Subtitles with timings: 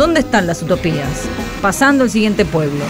[0.00, 1.28] ¿Dónde están las utopías?
[1.60, 2.86] Pasando el siguiente pueblo.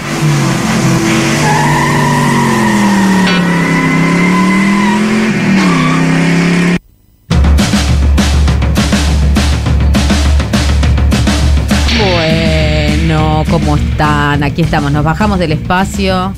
[12.14, 14.44] Bueno, ¿cómo están?
[14.44, 16.32] Aquí estamos, nos bajamos del espacio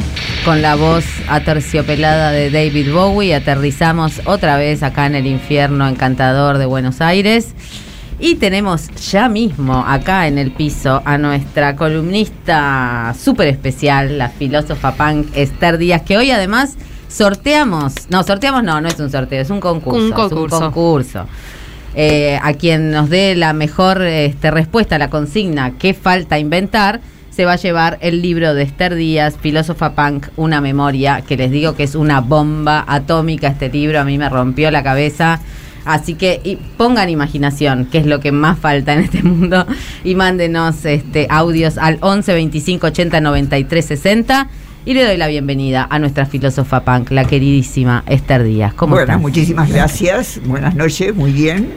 [0.46, 6.56] con la voz aterciopelada de David Bowie, aterrizamos otra vez acá en el infierno encantador
[6.56, 7.54] de Buenos Aires.
[8.24, 14.94] Y tenemos ya mismo acá en el piso a nuestra columnista súper especial, la filósofa
[14.94, 16.76] punk Esther Díaz, que hoy además
[17.08, 20.04] sorteamos, no, sorteamos no, no es un sorteo, es un concurso.
[20.04, 20.44] Un concurso.
[20.46, 21.26] Es un concurso.
[21.96, 27.00] Eh, a quien nos dé la mejor este, respuesta a la consigna ¿Qué falta inventar?
[27.30, 31.50] se va a llevar el libro de Esther Díaz, filósofa punk, una memoria, que les
[31.50, 35.40] digo que es una bomba atómica este libro, a mí me rompió la cabeza.
[35.84, 39.66] Así que y pongan imaginación, que es lo que más falta en este mundo,
[40.04, 44.48] y mándenos este, audios al 11 25 80 93 60.
[44.84, 48.74] Y le doy la bienvenida a nuestra filósofa punk, la queridísima Esther Díaz.
[48.74, 49.20] ¿Cómo bueno, estás?
[49.20, 50.40] muchísimas gracias.
[50.44, 51.68] Buenas noches, muy bien.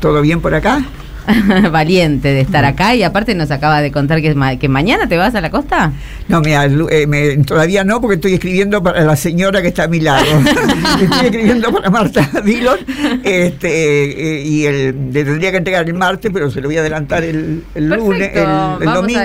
[0.00, 0.84] ¿Todo bien por acá?
[1.72, 5.16] Valiente de estar acá y aparte nos acaba de contar que, ma- que mañana te
[5.16, 5.92] vas a la costa.
[6.28, 9.88] No, mira, eh, me- todavía no, porque estoy escribiendo para la señora que está a
[9.88, 10.24] mi lado.
[11.00, 12.78] estoy escribiendo para Marta Dillon
[13.22, 16.80] este, eh, y el, le tendría que entregar el martes, pero se lo voy a
[16.80, 19.20] adelantar el, lunes, el, el vamos domingo.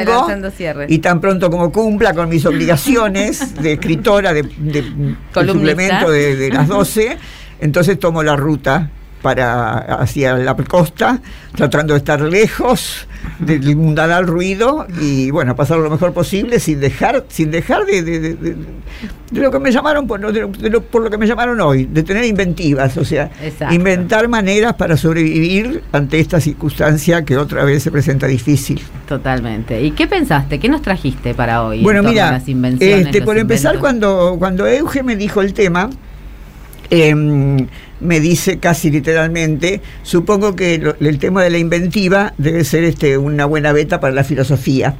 [0.93, 5.15] Y tan pronto como cumpla con mis obligaciones de escritora, de, de-
[5.53, 7.17] suplemento de, de las 12,
[7.59, 8.89] entonces tomo la ruta
[9.25, 11.19] para hacia la costa,
[11.55, 13.07] tratando de estar lejos
[13.39, 18.19] del mundanal ruido y bueno, pasar lo mejor posible sin dejar, sin dejar de, de-
[18.19, 18.55] de- de-
[19.31, 21.85] de lo que me llamaron, por, lo- de lo- por lo que me llamaron hoy,
[21.85, 23.73] de tener inventivas, o sea, Exacto.
[23.73, 28.79] inventar maneras para sobrevivir ante esta circunstancia que otra vez se presenta difícil.
[29.07, 29.81] Totalmente.
[29.81, 30.59] ¿Y qué pensaste?
[30.59, 31.79] ¿Qué nos trajiste para hoy?
[31.79, 35.89] en Bueno, mira, las invenciones, este, por empezar, cuando, cuando Euge me dijo el tema,
[36.91, 37.65] em,
[37.99, 43.17] me dice casi literalmente, supongo que lo- el tema de la inventiva debe ser este,
[43.17, 44.95] una buena beta para la filosofía.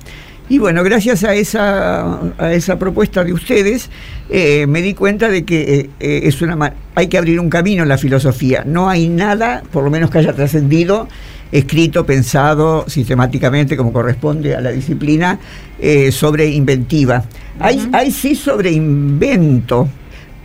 [0.48, 3.90] Y bueno, gracias a esa, a esa propuesta de ustedes,
[4.30, 7.82] eh, me di cuenta de que eh, eh, es una hay que abrir un camino
[7.82, 8.64] en la filosofía.
[8.66, 11.08] No hay nada, por lo menos que haya trascendido,
[11.52, 15.40] escrito, pensado sistemáticamente, como corresponde a la disciplina,
[15.80, 17.24] eh, sobre inventiva.
[17.60, 19.90] hay, hay sí sobre invento,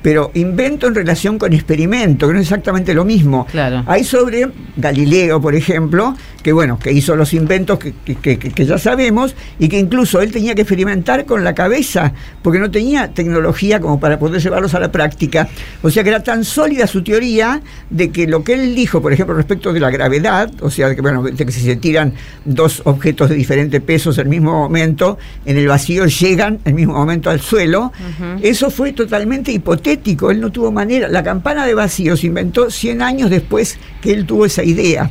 [0.03, 3.47] pero invento en relación con experimento, que no es exactamente lo mismo.
[3.51, 3.83] Claro.
[3.87, 8.65] Hay sobre Galileo, por ejemplo, que bueno, que hizo los inventos que, que- que- que
[8.67, 12.13] ya sabemos y que incluso él tenía que experimentar con la cabeza,
[12.43, 15.49] porque no tenía tecnología como para poder llevarlos a la práctica.
[15.83, 19.13] O sea que era tan sólida su teoría de que lo que él dijo, por
[19.13, 22.15] ejemplo, respecto de la gravedad, o sea, de que, bueno, de que si se tiran
[22.47, 27.29] dos objetos de diferentes pesos al mismo momento, en el vacío llegan al mismo momento
[27.29, 27.93] al suelo,
[28.41, 29.90] eso fue totalmente hipotético,
[30.31, 31.09] él no tuvo manera.
[31.09, 35.11] La campana de vacío se inventó 100 años después que él tuvo esa idea.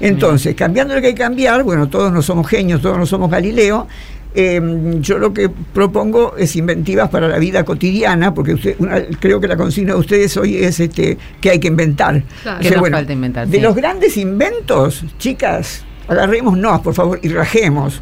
[0.00, 3.30] Entonces, cambiando lo que hay que cambiar, bueno, todos no somos genios, todos no somos
[3.30, 3.86] Galileo.
[4.34, 4.60] eh,
[5.00, 9.48] yo lo que propongo es inventivas para la vida cotidiana, porque usted, una- creo que
[9.48, 12.22] la consigna de ustedes hoy es este que hay que inventar.
[12.42, 12.58] Claro.
[12.58, 13.48] O ¿Qué sea, nos falta inventar?
[13.48, 13.62] De Sí.
[13.62, 18.00] los grandes inventos, chicas, agarrémonos, por favor, y rajemos.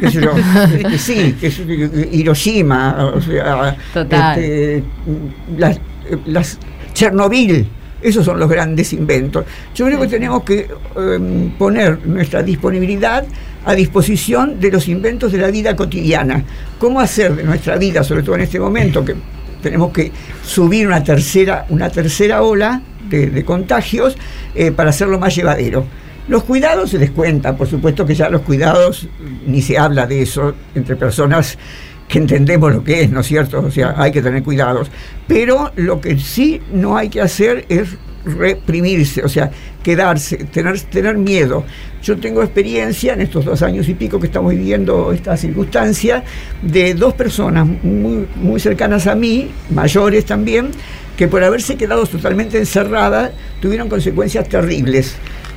[0.00, 0.32] Qué sé yo,
[0.88, 4.38] que sí, que que- Hiroshima, o sea, Total.
[4.38, 4.82] este,
[5.56, 5.80] las,
[6.26, 6.58] las
[6.92, 7.66] Chernobyl.
[8.02, 9.44] Esos son los grandes inventos.
[9.74, 13.24] Yo creo que tenemos que em, poner nuestra disponibilidad
[13.64, 16.44] a disposición de los inventos de la vida cotidiana.
[16.78, 19.14] ¿Cómo hacer de nuestra vida, sobre todo en este momento, que
[19.62, 20.12] tenemos que
[20.44, 24.16] subir una tercera, una tercera ola de, de contagios
[24.54, 25.86] eh, para hacerlo más llevadero?
[26.28, 29.08] Los cuidados se descuentan, por supuesto que ya los cuidados,
[29.46, 31.56] ni se habla de eso entre personas
[32.08, 33.60] que entendemos lo que es, ¿no es cierto?
[33.60, 34.90] O sea, hay que tener cuidados.
[35.26, 39.50] Pero lo que sí no hay que hacer es reprimirse, o sea,
[39.82, 41.64] quedarse, tener, tener miedo.
[42.02, 46.24] Yo tengo experiencia en estos dos años y pico que estamos viviendo esta circunstancia
[46.62, 50.70] de dos personas muy, muy cercanas a mí, mayores también,
[51.16, 53.30] que por haberse quedado totalmente encerradas
[53.60, 55.16] tuvieron consecuencias terribles.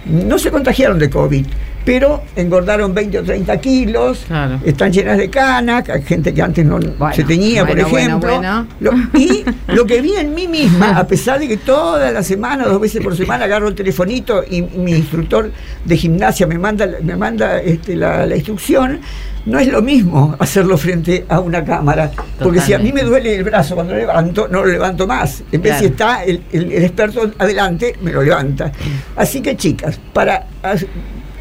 [0.09, 1.45] No se contagiaron de COVID,
[1.85, 4.59] pero engordaron 20 o 30 kilos, Claro.
[4.63, 8.33] están llenas de canas, hay gente que antes no Bueno, se tenía, bueno, por ejemplo.
[8.35, 8.67] bueno.
[8.79, 12.65] Lo- y lo que vi en mí misma, a pesar de que toda la semana,
[12.65, 15.51] dos veces por semana, agarro el telefonito y mi instructor
[15.85, 18.99] de gimnasia me manda, me manda este, la, la instrucción,
[19.45, 22.11] no es lo mismo hacerlo frente a una cámara.
[22.37, 25.43] Porque si a mí me duele el brazo cuando lo levanto, no lo levanto más.
[25.51, 25.79] En vez Claro.
[25.79, 28.71] si está el, el- el experto adelante, me lo levanta.
[29.15, 30.45] Así que chicas, para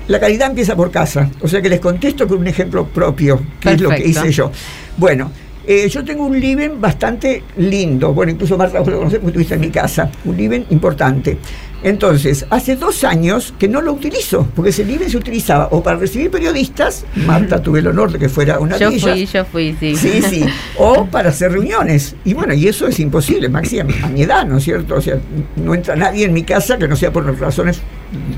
[0.08, 1.30] la calidad empieza por casa.
[1.40, 4.50] O sea que les contesto con un ejemplo propio, que es lo que hice yo.
[4.96, 5.30] Bueno,
[5.70, 8.14] eh, yo tengo un living bastante lindo.
[8.14, 10.10] Bueno, incluso Marta, vos lo conocés porque estuviste en mi casa.
[10.24, 11.36] Un living importante.
[11.82, 15.98] Entonces, hace dos años que no lo utilizo, porque ese living se utilizaba o para
[15.98, 19.44] recibir periodistas, Marta tuve el honor de que fuera una Yo de ellas, fui, yo
[19.44, 19.94] fui, sí.
[19.94, 20.44] Sí, sí.
[20.78, 22.16] O para hacer reuniones.
[22.24, 24.94] Y bueno, y eso es imposible, Maxi, a mi, a mi edad, ¿no es cierto?
[24.94, 25.18] O sea,
[25.56, 27.82] no entra nadie en mi casa que no sea por razones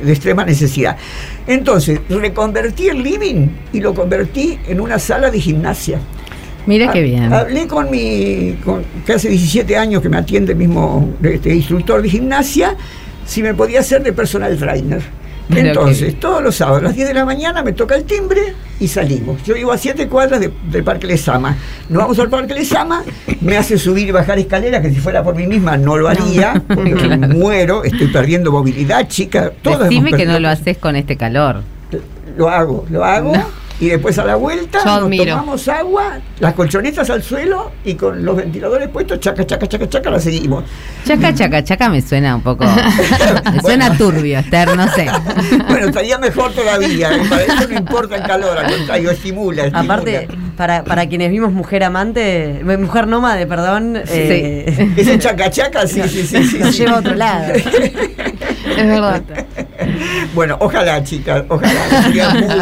[0.02, 0.96] de extrema necesidad.
[1.46, 6.00] Entonces, reconvertí el living y lo convertí en una sala de gimnasia.
[6.66, 7.32] Mira qué Ha- bien.
[7.32, 12.02] Hablé con mi, con, que hace 17 años que me atiende el mismo este, instructor
[12.02, 12.76] de gimnasia,
[13.26, 15.02] si me podía hacer de personal trainer.
[15.48, 18.04] Mira qué Entonces, todos los sábados a las 10 de la mañana me toca el
[18.04, 19.42] timbre y salimos.
[19.42, 21.56] Yo vivo a 7 cuadras de- del Parque Lesama.
[21.88, 23.02] Nos vamos al Parque Lesama,
[23.40, 26.62] me hace subir y bajar escaleras, que si fuera por mí misma no lo haría,
[26.72, 27.28] porque Claro.
[27.34, 29.50] muero, estoy perdiendo movilidad, chica.
[29.60, 31.62] Todas Decime que no lo haces con este calor.
[32.36, 33.32] Lo hago, lo hago.
[33.80, 35.24] Y después a la vuelta Yo nos admiro.
[35.36, 40.10] tomamos agua, las colchonetas al suelo y con los ventiladores puestos, chaca, chaca, chaca, chaca,
[40.10, 40.64] la seguimos.
[41.06, 42.64] Chaca, chaca, chaca me suena un poco.
[43.54, 43.96] Me suena Bueno.
[44.12, 45.06] turbio, Esther, no sé.
[45.68, 47.10] Bueno, estaría mejor todavía.
[47.16, 47.20] ¿eh?
[47.28, 49.64] Para eso no importa el calor, al contrario, estimula.
[49.64, 49.94] estimula.
[49.94, 50.28] Aparte,
[50.58, 56.02] para, para quienes vimos Mujer Amante, eh, Mujer Nómade, perdón, eh, Ese chaca, chaca, sí,
[56.06, 56.44] sí, sí.
[56.44, 56.82] sí, nos sí.
[56.82, 57.54] lleva a otro lado.
[58.76, 59.22] Es verdad.
[60.34, 61.80] Bueno, ojalá, chicas, ojalá.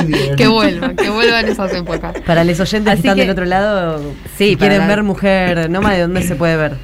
[0.02, 0.36] Muy bien.
[0.36, 2.14] Que vuelvan, que vuelvan esas épocas.
[2.26, 4.00] Para los oyentes Así que están que- del otro lado,
[4.36, 6.76] Sí, quieren ver Mujer Nómade, ¿dónde se puede ver?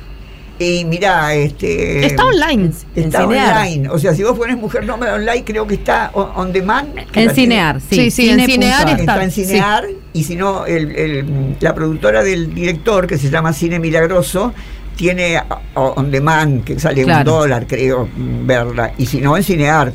[0.57, 2.07] Y mirá, este.
[2.07, 2.71] Está online.
[2.95, 3.89] Está online.
[3.89, 6.91] O sea, si vos pones Mujer Nómada Online, creo que está on, on demand.
[7.13, 7.97] En Cinear, sí.
[7.97, 9.01] Sí, sí, en cine Cinear está.
[9.01, 9.45] está en sí.
[9.47, 14.55] Cinear y si no, el- el- la productora del director, que se llama Cine Milagroso,
[14.95, 15.43] tiene
[15.75, 17.33] on demand, que sale Claro.
[17.33, 18.93] un dólar, creo, verla.
[18.97, 19.93] Y si no, en Cinear.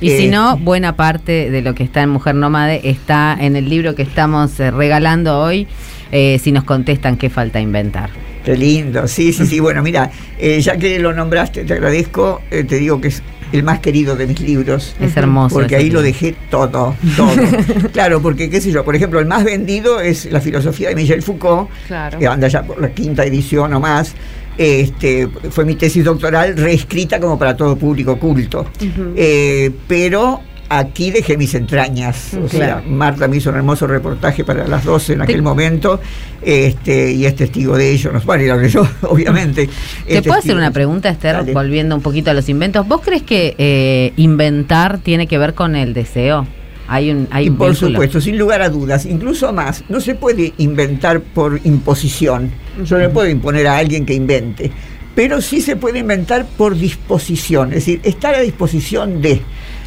[0.00, 3.56] Y Eh, si no, buena parte de lo que está en Mujer Nómade está en
[3.56, 5.66] el libro que estamos eh, regalando hoy.
[6.10, 8.08] eh, si nos contestan qué falta inventar.
[8.44, 9.60] Qué lindo, sí, sí, sí.
[9.60, 13.22] Bueno, mira, eh, ya que lo nombraste, te agradezco, eh, te digo que es
[13.52, 14.94] el más querido de mis libros.
[15.00, 15.54] Es hermoso.
[15.56, 17.30] Porque ahí lo dejé todo, todo.
[17.92, 21.22] claro, porque qué sé yo, por ejemplo, el más vendido es La filosofía de Michel
[21.22, 22.18] Foucault, Claro.
[22.18, 24.14] que anda ya por la quinta edición o más.
[24.58, 28.66] Este, fue mi tesis doctoral reescrita como para todo público culto.
[29.14, 32.34] Eh, pero aquí dejé mis entrañas.
[32.34, 32.82] O sea.
[32.86, 36.00] Marta me hizo un hermoso reportaje para las 12 en aquel momento
[36.42, 38.12] este, y es testigo de ello.
[38.12, 39.68] No, bueno, lo que yo, obviamente.
[40.06, 41.52] ¿Te puedo hacer una pregunta, Esther, Dale.
[41.52, 42.86] volviendo un poquito a los inventos?
[42.86, 46.46] ¿Vos crees que eh, inventar tiene que ver con el deseo?
[46.88, 47.92] Hay un, hay y por vínculo.
[47.92, 52.50] supuesto, sin lugar a dudas, incluso más, no se puede inventar por imposición.
[52.82, 54.70] Yo no le puedo imponer a alguien que invente,
[55.14, 59.42] pero sí se puede inventar por disposición, es decir, estar a disposición de.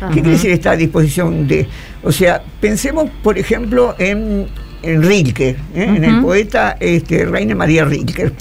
[0.08, 1.68] ¿Qué quiere decir estar a disposición de?
[2.04, 4.48] O sea, pensemos, por ejemplo, en,
[4.84, 5.56] en Rilke, ¿eh?
[5.74, 8.32] en el poeta este, Rainer María Rilke.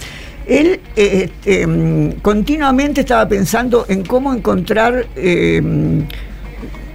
[0.46, 5.62] Él eh, este, mm, continuamente estaba pensando en cómo encontrar eh,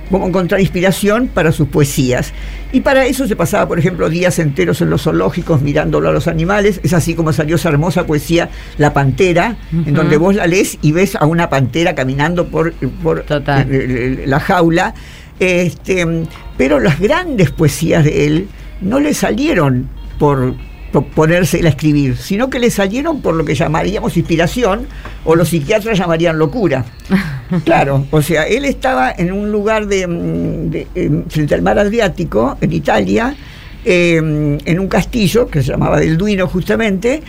[0.09, 2.33] cómo encontrar inspiración para sus poesías.
[2.71, 6.27] Y para eso se pasaba, por ejemplo, días enteros en los zoológicos mirándolo a los
[6.27, 6.79] animales.
[6.83, 10.91] Es así como salió esa hermosa poesía La Pantera, en donde vos la lees y
[10.91, 13.61] ves a una pantera caminando por, por Total.
[13.71, 14.93] eh, eh, la jaula.
[15.39, 16.05] Este,
[16.57, 18.47] pero las grandes poesías de él
[18.81, 20.55] no le salieron por
[21.03, 24.87] ponerse a escribir, sino que le salieron por lo que llamaríamos inspiración
[25.25, 26.85] o los psiquiatras llamarían locura.
[27.63, 31.77] Claro, o sea, él estaba en un lugar de, mm, de, em, frente al mar
[31.77, 33.35] Adriático, en Italia,
[33.85, 37.21] em, en un castillo que se llamaba del Duino justamente,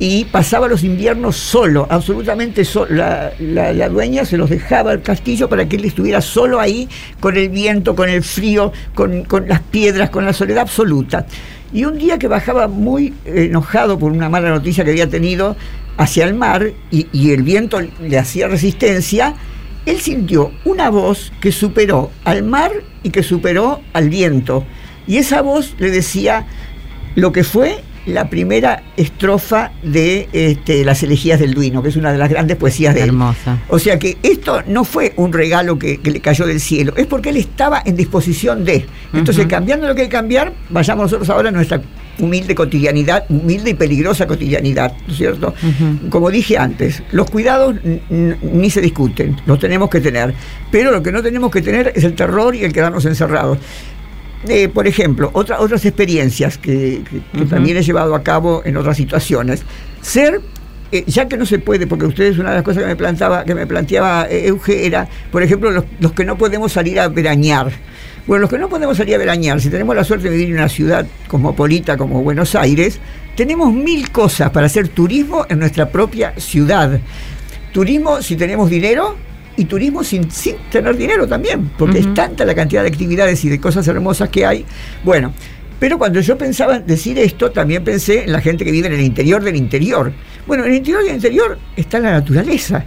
[0.00, 2.94] y pasaba los inviernos solo, absolutamente solo.
[2.96, 6.88] La, la- la dueña se los dejaba al castillo para que él estuviera solo ahí,
[7.20, 11.26] con el viento, con el frío, con, con las piedras, con la soledad absoluta.
[11.72, 15.56] Y un día que bajaba muy enojado por una mala noticia que había tenido
[15.96, 19.34] hacia el mar y, y el viento le hacía resistencia,
[19.86, 22.72] él sintió una voz que superó al mar
[23.02, 24.64] y que superó al viento.
[25.06, 26.46] Y esa voz le decía
[27.14, 32.12] lo que fue la primera estrofa de este, las elegías del Duino, que es una
[32.12, 33.08] de las grandes poesías de él.
[33.08, 33.58] Hermosa.
[33.68, 37.06] O sea que esto no fue un regalo que, que le cayó del cielo, es
[37.06, 38.86] porque él estaba en disposición de.
[39.12, 39.50] Entonces, Ujú.
[39.50, 41.80] cambiando lo que hay que cambiar, vayamos nosotros ahora a nuestra
[42.18, 45.54] humilde cotidianidad, humilde y peligrosa cotidianidad, ¿no es cierto?
[46.10, 47.76] Como dije antes, los cuidados
[48.10, 50.34] ni se discuten, los tenemos que tener,
[50.70, 53.58] pero lo que no tenemos que tener es el terror y el quedarnos encerrados.
[54.48, 57.46] Eh, por ejemplo, otra- otras experiencias que, que- que Ujú.
[57.46, 59.62] también he llevado a cabo en otras situaciones.
[60.00, 60.40] Ser,
[60.92, 63.44] eh, ya que no se puede, porque ustedes una de las cosas que me planteaba,
[63.44, 67.08] que me planteaba eh, Euge era, por ejemplo, los, los que no podemos salir a
[67.08, 67.70] veranear.
[68.26, 70.54] Bueno, los que no podemos salir a veranear, si tenemos la suerte de vivir en
[70.54, 72.98] una ciudad cosmopolita como Buenos Aires,
[73.36, 76.98] tenemos mil cosas para hacer turismo en nuestra propia ciudad.
[77.72, 79.16] Turismo si tenemos dinero
[79.60, 83.50] y turismo sin, sin tener dinero también, porque es tanta la cantidad de actividades y
[83.50, 84.64] de cosas hermosas que hay.
[85.04, 85.34] Bueno,
[85.78, 88.94] pero cuando yo pensaba en decir esto, también pensé en la gente que vive en
[88.94, 90.12] el interior del interior.
[90.46, 92.84] Bueno, en el interior del interior está la naturaleza.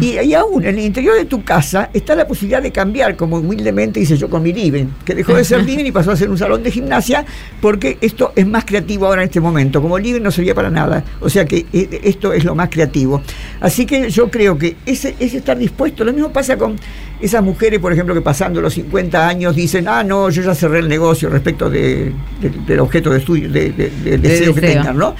[0.00, 3.36] Y, y aún en el interior de tu casa está la posibilidad de cambiar, como
[3.36, 6.30] humildemente hice yo con mi living, que dejó de ser living y pasó a ser
[6.30, 7.26] un salón de gimnasia,
[7.60, 9.82] porque esto es más creativo ahora en este momento.
[9.82, 11.04] Como living no servía para nada.
[11.20, 13.20] O sea que eh, esto es lo más creativo.
[13.60, 16.76] Así que yo creo que ese, ese estar dispuesto, lo mismo pasa con
[17.22, 20.80] esas mujeres, por ejemplo, que pasando los 50 años dicen, ah, no, yo ya cerré
[20.80, 24.96] el negocio respecto de- de- del objeto de estudio, de, de- de deseo que tengan,
[24.98, 25.14] ¿no?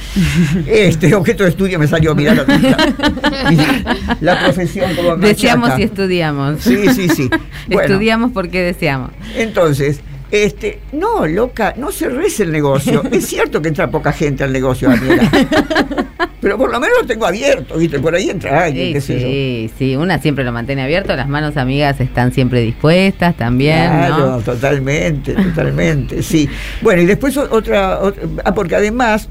[0.67, 6.61] Este objeto de estudio me salió, mirá la, la- la profesión como Deseamos y estudiamos.
[6.61, 7.31] Sí, sí, sí.
[7.69, 9.11] Bueno, Estudiamos porque deseamos.
[9.37, 10.01] entonces,
[10.33, 13.03] este, no, loca, no cerres el negocio.
[13.13, 15.31] es cierto que entra poca gente al negocio, Daniela.
[16.41, 18.01] Pero por lo menos lo tengo abierto, ¿viste?
[18.01, 19.27] Por ahí entra alguien, Sí, qué sé yo.
[19.29, 24.27] sí, sí, una siempre lo mantiene abierto, las manos amigas están siempre dispuestas también, Claro,
[24.33, 24.39] ¿no?
[24.41, 26.49] totalmente, totalmente, sí.
[26.81, 29.29] Bueno, y después otra, otra- ah, porque además,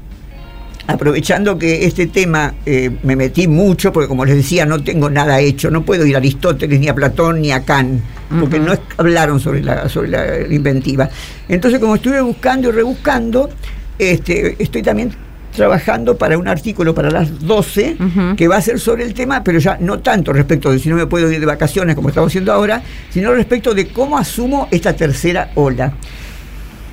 [0.86, 5.40] aprovechando que este tema eh, me metí mucho, porque como les decía, no tengo nada
[5.40, 8.02] hecho, no puedo ir a Aristóteles, ni a Platón, ni a Kant,
[8.40, 11.08] porque no hablaron sobre la, sobre la inventiva.
[11.48, 13.50] Entonces, como estuve buscando y rebuscando,
[13.98, 15.12] este, estoy también
[15.54, 18.36] trabajando para un artículo para las 12 Ujú.
[18.36, 20.96] que va a ser sobre el tema, pero ya no tanto respecto de si no
[20.96, 24.94] me puedo ir de vacaciones como estamos haciendo ahora, sino respecto de cómo asumo esta
[24.94, 25.92] tercera ola.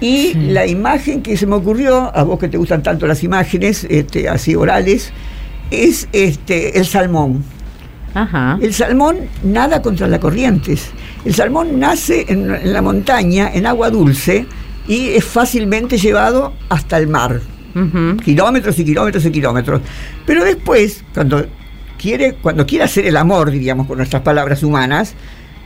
[0.02, 3.86] Y la imagen que se me ocurrió, a vos que te gustan tanto las imágenes,
[3.90, 5.12] este, así orales,
[5.72, 7.44] es este, el salmón.
[8.14, 8.58] Ajá.
[8.62, 10.90] El salmón nada contra las corrientes.
[11.26, 14.46] El salmón nace en, en la montaña, en agua dulce,
[14.88, 17.42] y es fácilmente llevado hasta el mar
[18.24, 19.82] kilómetros y kilómetros y kilómetros.
[20.26, 21.46] Pero después, cuando
[21.98, 25.14] quiere, cuando quiere hacer el amor, diríamos con nuestras palabras humanas,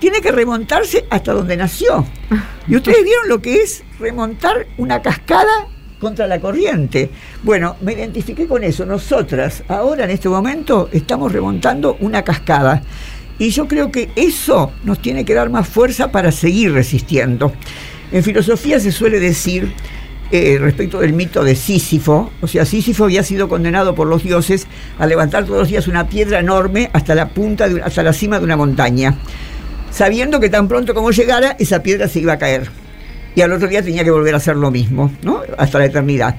[0.04, 2.06] tiene que remontarse hasta donde nació.
[2.68, 7.10] Y ustedes vieron lo que es remontar una cascada contra la corriente.
[7.42, 8.86] Bueno, me identifiqué con eso.
[8.86, 12.84] Nosotras, ahora en este momento, estamos remontando una cascada.
[13.40, 17.54] Y yo creo que eso nos tiene que dar más fuerza para seguir resistiendo.
[18.12, 19.74] En filosofía se suele decir
[20.32, 24.68] eh, respecto del mito de Sísifo, o sea, Sísifo había sido condenado por los dioses
[25.00, 28.40] a levantar todos los días una piedra enorme hasta la punta, de, hasta la cima
[28.40, 29.18] de una montaña,
[29.94, 32.70] sabiendo que tan pronto como llegara, esa piedra se iba a caer.
[33.36, 35.42] Y al otro día tenía que volver a hacer lo mismo, ¿no?
[35.58, 36.36] Hasta la eternidad.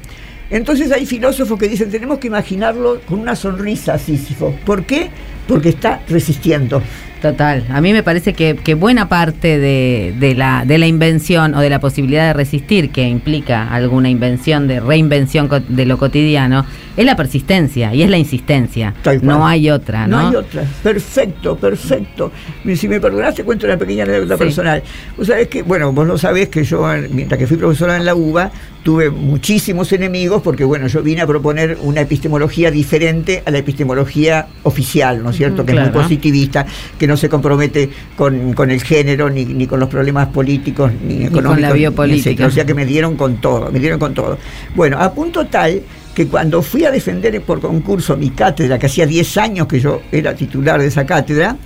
[0.51, 4.55] Entonces hay filósofos que dicen, tenemos que imaginarlo con una sonrisa Sísifo.
[4.65, 5.11] ¿Por qué?
[5.49, 6.83] Porque está resistiendo.
[7.25, 7.65] Total.
[7.71, 11.61] A mí me parece que, que buena parte de, de la, de la invención o
[11.63, 16.67] de la posibilidad de resistir, que implica alguna invención de reinvención de lo cotidiano,
[16.99, 18.93] es la persistencia y es la insistencia.
[19.23, 20.21] No hay otra, ¿no?
[20.21, 20.65] No hay otra.
[20.83, 22.31] Perfecto, perfecto.
[22.75, 24.45] Si me perdonaste, cuento una pequeña anécdota Sí.
[24.45, 24.83] personal.
[25.17, 28.15] Vos sabés que, bueno, vos lo sabés que yo, mientras que fui profesora en la
[28.15, 28.51] UBA,
[28.85, 34.47] tuve muchísimos enemigos porque, bueno, yo vine a proponer una epistemología diferente a la epistemología
[34.63, 35.65] oficial, ¿no es cierto?
[35.65, 36.67] Que es muy positivista,
[36.99, 41.15] que no se compromete con, con el género, ni, ni con los problemas políticos, ni,
[41.17, 41.61] con económicos.
[41.63, 42.47] la ni biopolítica.
[42.47, 44.37] O sea que me dieron con todo, me dieron con todo.
[44.77, 45.81] Bueno, a punto tal
[46.15, 50.03] que cuando fui a defender por concurso mi cátedra, que hacía 10 años que yo
[50.13, 51.57] era titular de esa cátedra,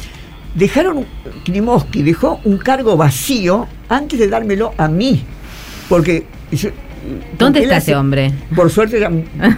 [0.55, 1.05] dejaron,
[1.45, 5.25] Klimoski dejó un cargo vacío antes de dármelo a mí.
[5.89, 6.71] Porque yo-
[7.39, 8.33] ¿Dónde está hace- ese hombre?
[8.55, 9.01] Por suerte,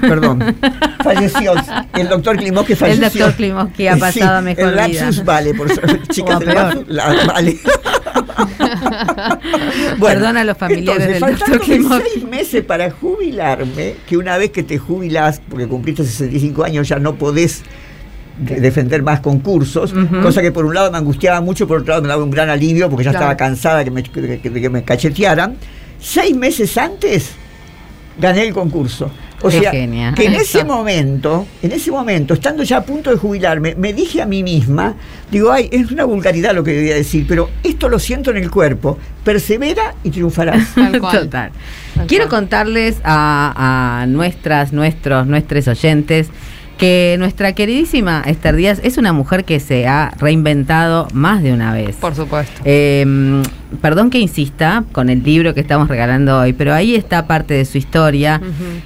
[0.01, 0.55] perdón,
[1.05, 1.55] falleció.
[1.97, 3.03] El doctor Klimoski falleció.
[3.27, 5.25] doctor Klimovsky ha pasado a mejor el lapsus vida.
[5.25, 6.01] vale, por suerte.
[6.11, 7.57] Chicas, el lapsus la- vale.
[10.01, 14.63] Perdona a los familiares entonces, del doctor seis meses para jubilarme, que una vez que
[14.63, 17.63] te jubilás, porque cumpliste 65 años, ya no podés
[18.39, 20.21] de- defender más concursos, Ujú.
[20.23, 22.49] cosa que por un lado me angustiaba mucho, por otro lado me daba un gran
[22.51, 23.25] alivio, porque ya Claro.
[23.27, 25.57] estaba cansada que me, que- que me cachetearan.
[26.00, 27.33] Seis meses antes
[28.19, 29.11] gané el concurso.
[29.42, 30.12] O Qué sea, genia.
[30.14, 34.21] que en ese momento, en ese momento, estando ya a punto de jubilarme, me dije
[34.21, 34.97] a mí misma,
[35.30, 38.50] digo, ay, es una vulgaridad lo que debía decir, pero esto lo siento en el
[38.50, 40.69] cuerpo, persevera y triunfarás.
[40.75, 41.21] Tal cual.
[41.21, 41.52] Total.
[41.95, 42.40] Tal Quiero cual.
[42.42, 46.28] contarles a, a nuestras, nuestros, nuestros oyentes
[46.81, 51.75] que nuestra queridísima Esther Díaz es una mujer que se ha reinventado más de una
[51.75, 51.97] vez.
[51.97, 52.63] Por supuesto.
[52.65, 53.43] Eh,
[53.83, 57.67] perdón que insista con el libro que estamos regalando hoy, pero ahí está parte de
[57.67, 58.41] su historia.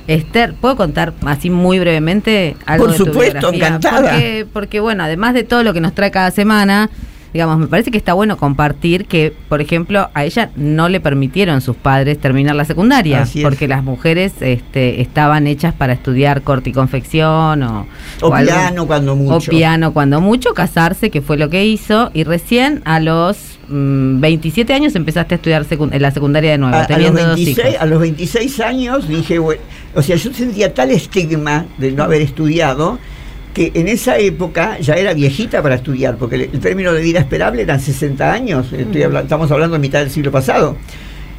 [0.09, 3.67] Esther, ¿puedo contar así muy brevemente algo Por de tu supuesto, biografía?
[3.69, 4.11] encantada.
[4.11, 6.91] Porque, porque, bueno, además de todo lo que nos trae cada semana,
[7.35, 11.61] digamos, me parece que está bueno compartir que, por ejemplo, a ella no le permitieron
[11.61, 13.45] sus padres terminar la secundaria, Así es.
[13.45, 17.89] porque las mujeres este, estaban hechas para estudiar corte y confección o,
[18.21, 19.35] piano cuando mucho.
[19.35, 24.21] O piano cuando mucho, casarse, que fue lo que hizo, y recién a los mm,
[24.21, 27.35] 27 años empezaste a estudiar en la secundaria de nuevo, A, a los teniendo dos
[27.35, 27.81] 26, hijos.
[27.83, 29.61] a los 26 años dije, bueno,
[29.97, 33.01] o sea, yo sentía tal estigma de no haber estudiado
[33.55, 37.21] que en esa época ya era viejita para estudiar, porque el, el término de vida
[37.21, 40.77] esperable eran 60 años, estoy habla- estamos hablando de mitad del siglo pasado.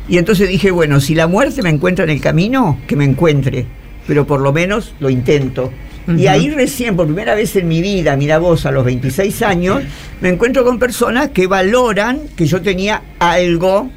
[0.07, 3.65] Y entonces dije, bueno, si la muerte me encuentra en el camino, que me encuentre,
[4.07, 5.71] pero por lo menos lo intento.
[6.17, 9.81] Y ahí recién, por primera vez en mi vida, mira vos, a los 26 años,
[10.21, 13.89] me encuentro con personas que valoran que yo tenía algo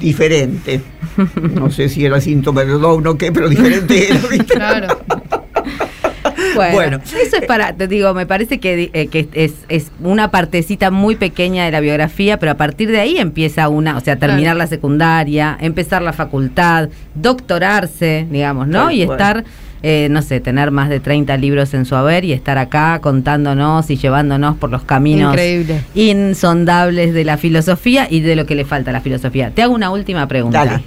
[0.00, 0.80] diferente.
[1.54, 4.20] No sé si era síntoma de o qué, pero diferente era.
[4.30, 4.54] ¿viste?
[4.54, 4.88] Claro.
[6.54, 7.00] Bueno, Bueno.
[7.04, 11.16] eso es para, te digo, me parece que, eh, que es, es una partecita muy
[11.16, 14.58] pequeña de la biografía, pero a partir de ahí empieza una, o sea, terminar Claro.
[14.58, 18.90] la secundaria, empezar la facultad, doctorarse, digamos, ¿no?
[18.90, 19.44] Y estar,
[19.82, 23.90] eh, no sé, tener más de 30 libros en su haber y estar acá contándonos
[23.90, 25.80] y llevándonos por los caminos Increíble.
[25.94, 29.50] insondables de la filosofía y de lo que le falta a la filosofía.
[29.50, 30.64] Te hago una última pregunta.
[30.64, 30.82] Dale.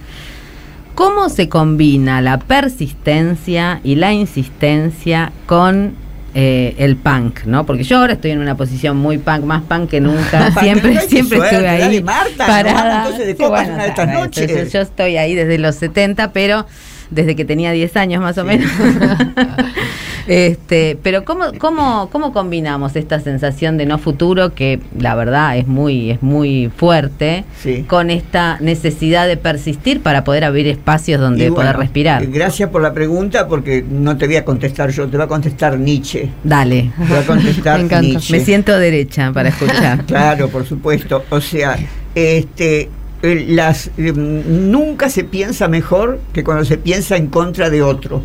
[0.98, 5.94] ¿Cómo se combina la persistencia y la insistencia con
[6.34, 7.68] eh, el punk, ¿no?
[7.68, 10.50] Porque yo ahora estoy en una posición muy punk, más punk que nunca.
[10.60, 13.04] Siempre, siempre suerte, estuve ahí dale, Marta, parada.
[13.04, 14.50] entonces de copas una de estas bueno, noches.
[14.50, 16.66] entonces yo estoy ahí desde los 70, pero
[17.12, 18.68] desde que tenía 10 años más o menos.
[20.28, 25.68] este, pero ¿cómo, cómo, ¿cómo combinamos esta sensación de no futuro que la verdad es
[25.68, 27.84] muy, es muy fuerte Sí.
[27.88, 32.26] con esta necesidad de persistir para poder abrir espacios donde poder respirar?
[32.28, 35.78] Gracias por la pregunta, porque no te voy a contestar yo, te va a contestar
[35.80, 36.30] Nietzsche.
[36.44, 36.92] Dale.
[37.08, 38.02] Te va a contestar Me.
[38.02, 38.38] Nietzsche.
[38.38, 40.04] Me siento derecha para escuchar.
[40.08, 41.24] Claro, por supuesto.
[41.30, 41.78] O sea,
[42.16, 42.90] este,
[43.22, 48.24] las, eh, nunca se piensa mejor que cuando se piensa en contra de otro.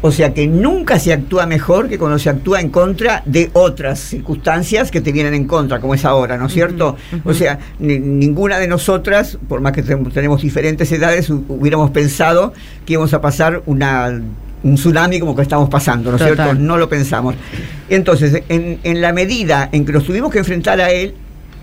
[0.00, 3.98] O sea que nunca se actúa mejor que cuando se actúa en contra de otras
[3.98, 6.96] circunstancias que te vienen en contra, como es ahora, ¿no es cierto?
[7.24, 12.52] O sea, ni- ninguna de nosotras, por más que tenemos diferentes edades, hu- hubiéramos pensado
[12.86, 14.20] que íbamos a pasar una
[14.60, 16.42] un tsunami como que estamos pasando, ¿no es cierto?
[16.66, 17.36] No lo pensamos.
[17.88, 21.14] Entonces, en, en la medida en que nos tuvimos que enfrentar a él,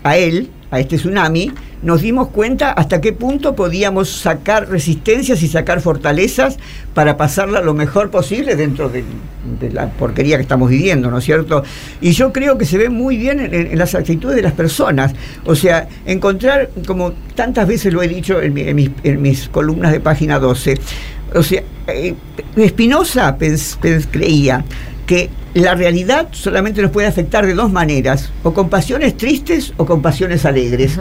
[0.03, 1.51] a él, a este tsunami,
[1.85, 6.57] nos dimos cuenta hasta qué punto podíamos sacar resistencias y sacar fortalezas
[6.95, 9.03] para pasarla lo mejor posible dentro de,
[9.71, 11.63] la porquería que estamos viviendo, ¿no es cierto?
[12.01, 15.13] Y yo creo que se ve muy bien en, en las actitudes de las personas.
[15.45, 20.39] O sea, encontrar, como tantas veces lo he dicho en, mi- mis, columnas de página
[20.39, 20.79] 12,
[21.35, 22.15] o sea, eh,
[23.37, 24.65] pens- pens- creía
[25.05, 29.85] que la realidad solamente nos puede afectar de dos maneras, o con pasiones tristes o
[29.85, 30.97] con pasiones alegres.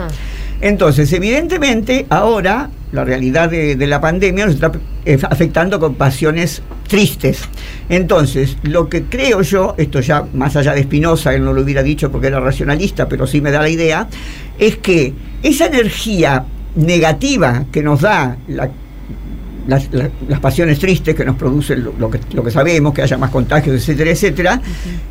[0.61, 4.71] Entonces, evidentemente, ahora la realidad de, de la pandemia nos está
[5.05, 7.41] eh, afectando con pasiones tristes.
[7.89, 11.83] Entonces, lo que creo yo, esto ya más allá de Spinoza, él no lo hubiera
[11.83, 14.07] dicho porque era racionalista, pero sí me da la idea,
[14.57, 15.13] es que
[15.43, 18.69] esa energía negativa que nos da la
[19.67, 23.01] las, las- las pasiones tristes que nos producen lo, lo que, lo que sabemos, que
[23.01, 24.61] haya más contagios, etcétera, etcétera,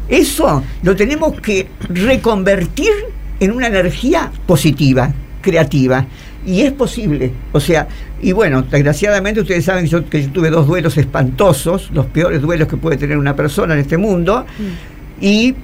[0.08, 2.92] eso lo tenemos que reconvertir
[3.40, 5.12] en una energía positiva,
[5.44, 6.06] creativa.
[6.46, 7.32] Y es posible.
[7.52, 7.86] O sea,
[8.20, 12.40] y bueno, desgraciadamente ustedes saben que yo, que yo tuve dos duelos espantosos, los peores
[12.42, 14.44] duelos que puede tener una persona en este mundo,
[15.20, 15.54] y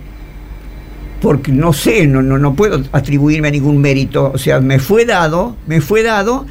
[1.21, 4.31] porque no sé, no, no, no puedo atribuirme a ningún mérito.
[4.33, 6.47] O sea, me fue dado, me fue dado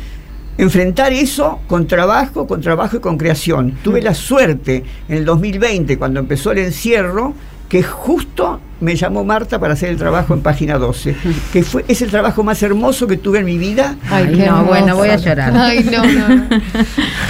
[0.57, 3.75] enfrentar eso con trabajo, con trabajo y con creación.
[3.81, 7.33] Tuve la suerte en el 2020, cuando empezó el encierro,
[7.69, 11.15] que justo me llamó Marta para hacer el trabajo en página 12,
[11.51, 13.95] que fue, es el trabajo más hermoso que tuve en mi vida.
[14.09, 15.53] Ay, qué no, bueno, voy a llorar.
[15.55, 16.45] Ay, no, no.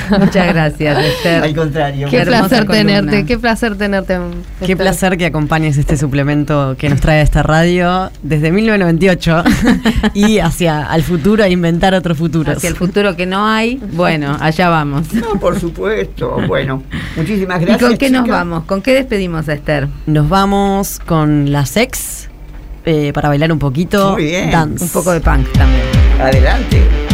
[0.19, 1.43] Muchas gracias, Esther.
[1.43, 2.07] Al contrario.
[2.09, 2.87] Qué hermosa placer columna.
[2.87, 4.19] tenerte, qué placer tenerte.
[4.65, 9.43] Qué placer que acompañes este suplemento que nos trae esta radio desde 1998
[10.13, 12.57] y hacia al futuro a inventar otros futuros.
[12.57, 15.07] Hacia el futuro que no hay, bueno, allá vamos.
[15.19, 16.37] No, por supuesto.
[16.47, 16.81] Bueno,
[17.17, 17.89] muchísimas ¿Y gracias.
[17.89, 18.63] con qué nos vamos?
[18.63, 19.87] ¿Con qué despedimos a Esther?
[20.05, 22.29] Nos vamos con la sex
[22.85, 24.13] eh, para bailar un poquito.
[24.13, 24.51] Muy bien.
[24.51, 24.83] Dance.
[24.83, 25.83] Un poco de punk también.
[26.21, 27.08] Adelante.